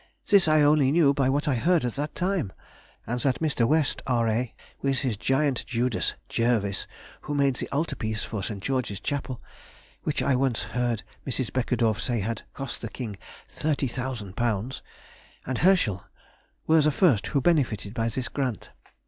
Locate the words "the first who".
16.81-17.39